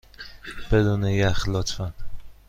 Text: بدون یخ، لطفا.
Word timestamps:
بدون 0.71 1.03
یخ، 1.03 1.45
لطفا. 1.47 1.91